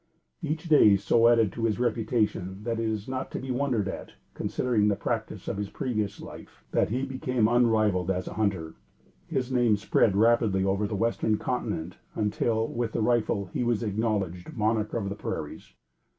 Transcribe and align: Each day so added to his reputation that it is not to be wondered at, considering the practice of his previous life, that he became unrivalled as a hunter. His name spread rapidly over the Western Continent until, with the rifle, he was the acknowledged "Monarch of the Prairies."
Each 0.41 0.67
day 0.67 0.95
so 0.97 1.27
added 1.27 1.51
to 1.53 1.65
his 1.65 1.77
reputation 1.77 2.63
that 2.63 2.79
it 2.79 2.89
is 2.89 3.07
not 3.07 3.29
to 3.29 3.39
be 3.39 3.51
wondered 3.51 3.87
at, 3.87 4.13
considering 4.33 4.87
the 4.87 4.95
practice 4.95 5.47
of 5.47 5.57
his 5.57 5.69
previous 5.69 6.19
life, 6.19 6.63
that 6.71 6.89
he 6.89 7.03
became 7.05 7.47
unrivalled 7.47 8.09
as 8.09 8.27
a 8.27 8.33
hunter. 8.33 8.73
His 9.27 9.51
name 9.51 9.77
spread 9.77 10.15
rapidly 10.15 10.65
over 10.65 10.87
the 10.87 10.95
Western 10.95 11.37
Continent 11.37 11.97
until, 12.15 12.67
with 12.67 12.93
the 12.93 13.01
rifle, 13.03 13.45
he 13.53 13.63
was 13.63 13.81
the 13.81 13.89
acknowledged 13.89 14.53
"Monarch 14.57 14.91
of 14.95 15.07
the 15.07 15.13
Prairies." 15.15 15.71